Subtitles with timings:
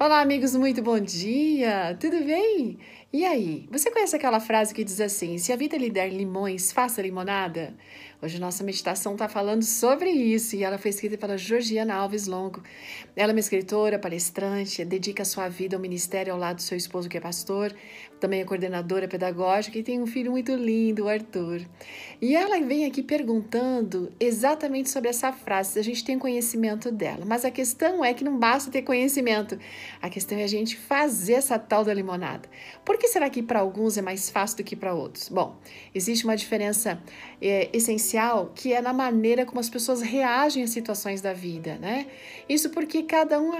[0.00, 1.96] Olá, amigos, muito bom dia!
[2.00, 2.78] Tudo bem?
[3.10, 6.70] E aí, você conhece aquela frase que diz assim: se a vida lhe der limões,
[6.70, 7.74] faça limonada?
[8.20, 12.60] Hoje nossa meditação está falando sobre isso e ela foi escrita pela Georgiana Alves Longo.
[13.14, 17.08] Ela é uma escritora, palestrante, dedica sua vida ao ministério ao lado do seu esposo
[17.08, 17.72] que é pastor,
[18.18, 21.60] também é coordenadora pedagógica e tem um filho muito lindo, o Arthur.
[22.20, 27.24] E ela vem aqui perguntando exatamente sobre essa frase, se a gente tem conhecimento dela.
[27.24, 29.56] Mas a questão é que não basta ter conhecimento,
[30.02, 32.48] a questão é a gente fazer essa tal da limonada.
[32.84, 35.28] Por que será que para alguns é mais fácil do que para outros?
[35.28, 35.56] Bom,
[35.94, 37.02] existe uma diferença
[37.40, 42.06] é, essencial que é na maneira como as pessoas reagem às situações da vida, né?
[42.48, 43.52] Isso porque cada um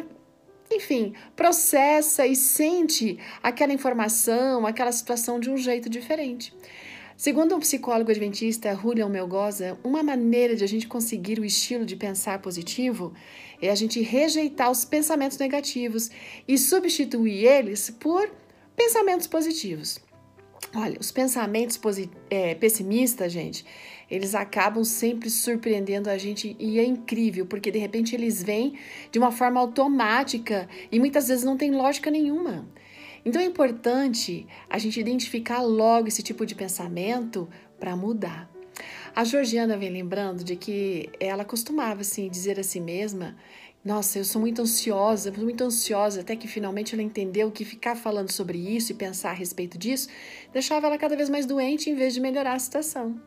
[0.71, 6.53] enfim, processa e sente aquela informação, aquela situação de um jeito diferente.
[7.17, 11.97] Segundo um psicólogo adventista, Julian Melgoza, uma maneira de a gente conseguir o estilo de
[11.97, 13.13] pensar positivo
[13.61, 16.11] é a gente rejeitar os pensamentos negativos
[16.47, 18.31] e substituir eles por
[18.79, 19.99] pensamentos positivos.
[20.75, 21.79] Olha, os pensamentos
[22.31, 23.67] é, pessimistas, gente,
[24.09, 28.79] eles acabam sempre surpreendendo a gente e é incrível, porque de repente eles vêm
[29.11, 32.69] de uma forma automática e muitas vezes não tem lógica nenhuma.
[33.25, 37.49] Então é importante a gente identificar logo esse tipo de pensamento
[37.81, 38.49] para mudar.
[39.15, 43.37] A Georgiana vem lembrando de que ela costumava assim dizer a si mesma
[43.89, 48.31] nossa, eu sou muito ansiosa, muito ansiosa, até que finalmente ela entendeu que ficar falando
[48.31, 50.09] sobre isso e pensar a respeito disso
[50.53, 53.19] deixava ela cada vez mais doente em vez de melhorar a situação.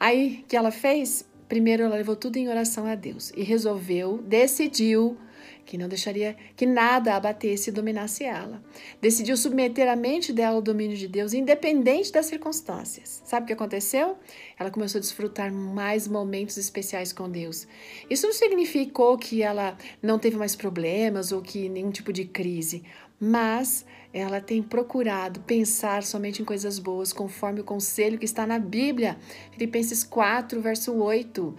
[0.00, 1.24] Aí, o que ela fez?
[1.48, 5.16] Primeiro, ela levou tudo em oração a Deus e resolveu, decidiu
[5.64, 8.62] que não deixaria que nada abatesse e dominasse ela.
[9.00, 13.22] Decidiu submeter a mente dela ao domínio de Deus, independente das circunstâncias.
[13.24, 14.16] Sabe o que aconteceu?
[14.58, 17.66] Ela começou a desfrutar mais momentos especiais com Deus.
[18.08, 22.82] Isso não significou que ela não teve mais problemas ou que nenhum tipo de crise,
[23.18, 28.58] mas ela tem procurado pensar somente em coisas boas, conforme o conselho que está na
[28.58, 29.16] Bíblia,
[29.52, 31.56] Filipenses 4, verso 8.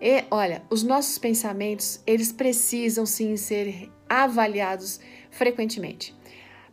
[0.00, 5.00] E olha, os nossos pensamentos, eles precisam sim ser avaliados
[5.30, 6.16] frequentemente.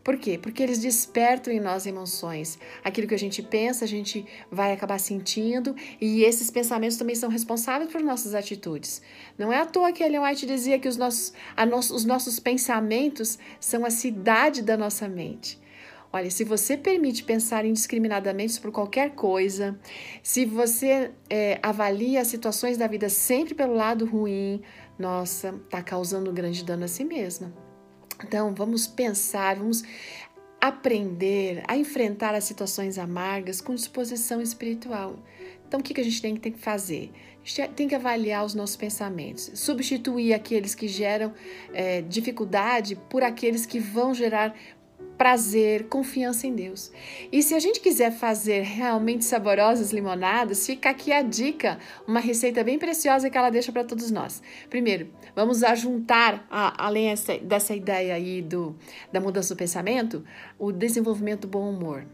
[0.06, 0.38] Por quê?
[0.38, 2.60] Porque eles despertam em nós emoções.
[2.84, 7.28] Aquilo que a gente pensa, a gente vai acabar sentindo, e esses pensamentos também são
[7.28, 9.02] responsáveis por nossas atitudes.
[9.36, 11.34] Não é à toa que Ellen White dizia que os nossos,
[11.68, 15.60] no, os nossos pensamentos são a cidade da nossa mente.
[16.12, 19.78] Olha, se você permite pensar indiscriminadamente por qualquer coisa,
[20.24, 24.62] se você é, avalia as situações da vida sempre pelo lado ruim,
[24.98, 27.54] nossa, está causando grande dano a si mesma.
[28.24, 29.84] Então, vamos pensar, vamos
[30.62, 35.20] aprender a enfrentar as situações amargas com disposição espiritual.
[35.68, 37.12] Então, o que, que a gente tem que fazer?
[37.44, 41.34] A gente tem que avaliar os nossos pensamentos, substituir aqueles que geram
[41.74, 44.56] é, dificuldade por aqueles que vão gerar
[45.18, 46.92] prazer, confiança em Deus.
[47.32, 52.64] E se a gente quiser fazer realmente saborosas limonadas, fica aqui a dica, uma receita
[52.64, 54.42] bem preciosa que ela deixa para todos nós.
[54.70, 58.76] Primeiro, vamos ajuntar, a, além essa, dessa ideia aí do,
[59.12, 60.24] da mudança do pensamento,
[60.60, 62.06] o desenvolvimento do bom humor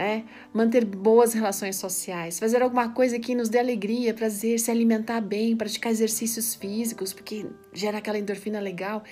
[0.00, 0.24] né?
[0.50, 5.54] manter boas relações sociais, fazer alguma coisa que nos dê alegria, prazer, se alimentar bem,
[5.54, 9.04] praticar exercícios físicos, porque gera aquela endorfina legal,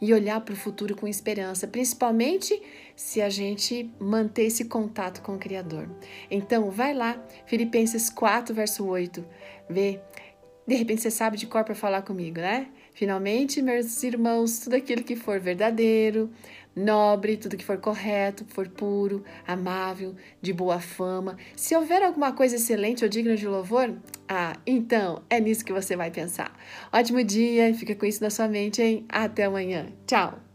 [0.00, 2.62] e olhar para o futuro com esperança, principalmente
[2.94, 5.90] se a gente manter esse contato com o Criador.
[6.30, 9.24] Então, vai lá, Filipenses 4, verso 8,
[9.68, 10.00] vê.
[10.64, 12.68] De repente você sabe de cor para falar comigo, né?
[12.92, 16.30] Finalmente, meus irmãos, tudo aquilo que for verdadeiro,
[16.76, 21.36] nobre, tudo que for correto, for puro, amável, de boa fama.
[21.56, 23.94] Se houver alguma coisa excelente ou digna de louvor,
[24.28, 26.54] ah, então é nisso que você vai pensar.
[26.92, 29.06] Ótimo dia, fica com isso na sua mente, hein?
[29.08, 29.86] Até amanhã.
[30.06, 30.45] Tchau!